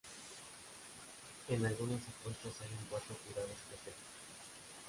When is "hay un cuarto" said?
2.61-3.15